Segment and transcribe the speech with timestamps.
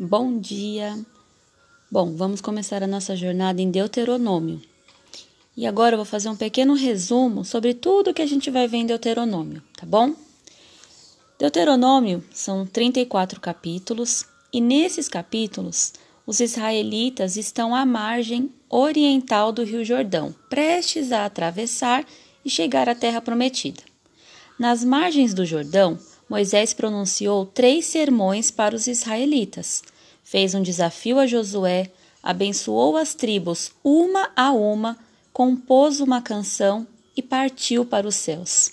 [0.00, 0.96] Bom dia!
[1.90, 4.62] Bom, vamos começar a nossa jornada em Deuteronômio.
[5.56, 8.76] E agora eu vou fazer um pequeno resumo sobre tudo que a gente vai ver
[8.76, 10.14] em Deuteronômio, tá bom?
[11.36, 19.84] Deuteronômio são 34 capítulos, e nesses capítulos os israelitas estão à margem oriental do Rio
[19.84, 22.06] Jordão, prestes a atravessar
[22.44, 23.82] e chegar à Terra Prometida.
[24.60, 25.98] Nas margens do Jordão,
[26.28, 29.82] Moisés pronunciou três sermões para os israelitas,
[30.22, 31.90] fez um desafio a Josué,
[32.22, 34.98] abençoou as tribos uma a uma,
[35.32, 38.72] compôs uma canção e partiu para os céus.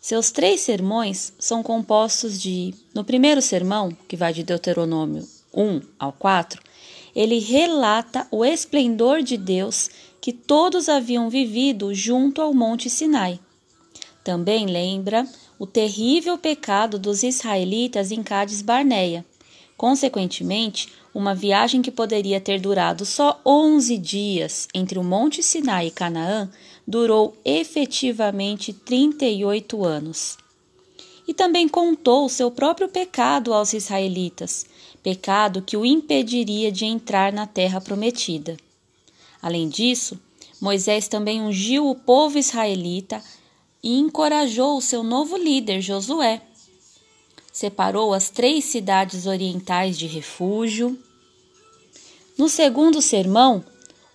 [0.00, 6.12] Seus três sermões são compostos de, no primeiro sermão, que vai de Deuteronômio 1 ao
[6.12, 6.62] 4,
[7.14, 13.38] ele relata o esplendor de Deus que todos haviam vivido junto ao Monte Sinai.
[14.22, 15.26] Também lembra
[15.58, 19.24] o terrível pecado dos israelitas em Cádiz Barneia.
[19.76, 25.90] Consequentemente, uma viagem que poderia ter durado só 11 dias entre o Monte Sinai e
[25.90, 26.50] Canaã
[26.86, 30.36] durou efetivamente 38 anos.
[31.26, 34.66] E também contou seu próprio pecado aos israelitas,
[35.02, 38.56] pecado que o impediria de entrar na terra prometida.
[39.40, 40.20] Além disso,
[40.60, 43.22] Moisés também ungiu o povo israelita
[43.82, 46.42] e encorajou o seu novo líder, Josué.
[47.52, 50.98] Separou as três cidades orientais de refúgio.
[52.38, 53.64] No segundo sermão,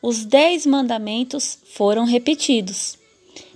[0.00, 2.98] os dez mandamentos foram repetidos.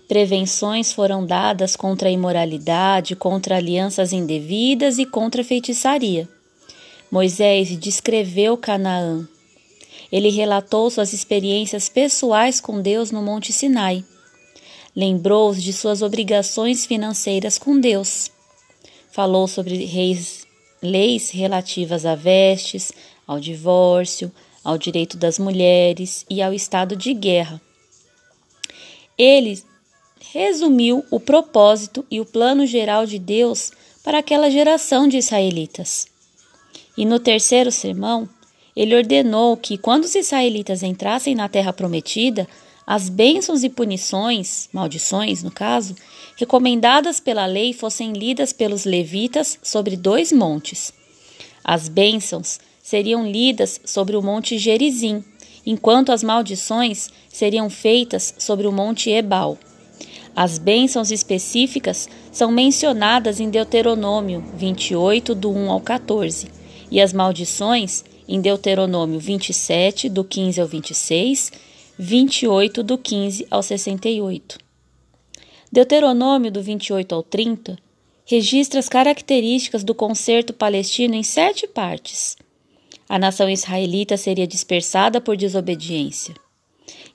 [0.09, 6.29] Prevenções foram dadas contra a imoralidade, contra alianças indevidas e contra a feitiçaria.
[7.11, 9.29] Moisés descreveu Canaã.
[10.11, 14.05] Ele relatou suas experiências pessoais com Deus no Monte Sinai
[14.95, 18.31] lembrou-os de suas obrigações financeiras com Deus.
[19.11, 20.47] Falou sobre reis,
[20.83, 22.93] leis relativas a vestes,
[23.27, 24.31] ao divórcio,
[24.65, 27.61] ao direito das mulheres e ao estado de guerra.
[29.17, 29.63] Ele
[30.33, 36.07] resumiu o propósito e o plano geral de Deus para aquela geração de israelitas.
[36.97, 38.29] E no terceiro sermão,
[38.77, 42.49] ele ordenou que, quando os israelitas entrassem na terra prometida,
[42.91, 45.95] as bênçãos e punições, maldições no caso,
[46.37, 50.93] recomendadas pela lei fossem lidas pelos levitas sobre dois montes.
[51.63, 55.23] As bênçãos seriam lidas sobre o monte Gerizim,
[55.65, 59.57] enquanto as maldições seriam feitas sobre o monte Ebal.
[60.35, 66.49] As bênçãos específicas são mencionadas em Deuteronômio 28, do 1 ao 14,
[66.91, 71.70] e as maldições em Deuteronômio 27, do 15 ao 26
[72.03, 74.57] 28, do 15 ao 68.
[75.71, 77.77] Deuteronômio, do 28 ao 30,
[78.25, 82.39] registra as características do concerto palestino em sete partes.
[83.07, 86.35] A nação israelita seria dispersada por desobediência.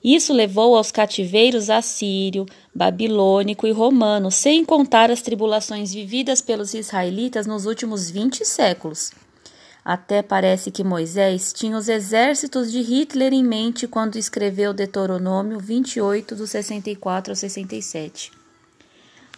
[0.04, 7.44] Isso levou aos cativeiros assírio, babilônico e romano, sem contar as tribulações vividas pelos israelitas
[7.44, 9.10] nos últimos 20 séculos.
[9.88, 16.34] Até parece que Moisés tinha os exércitos de Hitler em mente quando escreveu Deuteronômio 28,
[16.34, 18.32] do 64 ao 67.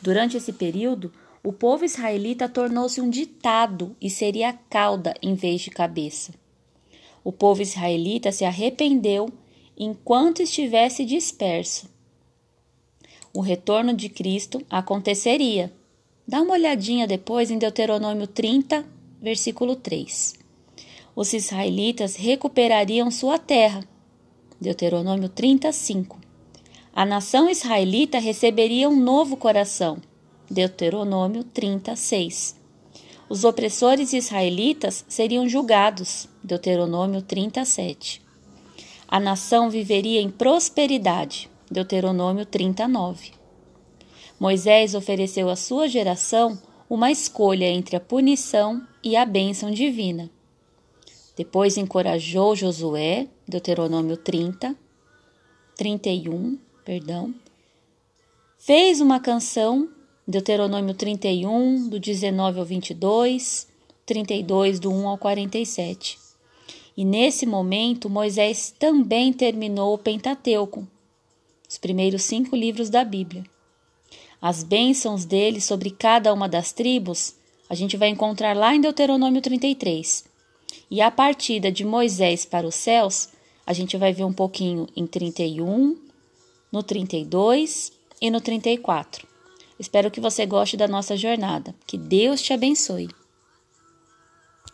[0.00, 1.12] Durante esse período,
[1.44, 6.32] o povo israelita tornou-se um ditado e seria cauda em vez de cabeça.
[7.22, 9.28] O povo israelita se arrependeu
[9.76, 11.90] enquanto estivesse disperso.
[13.34, 15.70] O retorno de Cristo aconteceria.
[16.26, 20.34] Dá uma olhadinha depois em Deuteronômio 30, versículo 3.
[21.14, 23.84] Os israelitas recuperariam sua terra.
[24.60, 26.18] Deuteronômio 35.
[26.92, 29.98] A nação israelita receberia um novo coração.
[30.50, 32.56] Deuteronômio 36.
[33.28, 36.28] Os opressores israelitas seriam julgados.
[36.42, 38.22] Deuteronômio 37.
[39.06, 41.50] A nação viveria em prosperidade.
[41.70, 43.32] Deuteronômio 39.
[44.40, 46.58] Moisés ofereceu à sua geração
[46.88, 50.30] uma escolha entre a punição e a bênção divina.
[51.34, 54.76] Depois encorajou Josué, Deuteronômio 30,
[55.74, 57.34] 31, perdão.
[58.58, 59.88] Fez uma canção,
[60.26, 63.66] Deuteronômio 31, do 19 ao 22,
[64.04, 66.18] 32, do 1 ao 47.
[66.94, 70.86] E nesse momento, Moisés também terminou o Pentateuco,
[71.66, 73.44] os primeiros cinco livros da Bíblia.
[74.42, 77.37] As bênçãos dele sobre cada uma das tribos
[77.68, 80.24] a gente vai encontrar lá em Deuteronômio 33.
[80.90, 83.28] E a partida de Moisés para os céus,
[83.66, 85.96] a gente vai ver um pouquinho em 31,
[86.72, 89.26] no 32 e no 34.
[89.78, 91.74] Espero que você goste da nossa jornada.
[91.86, 93.08] Que Deus te abençoe.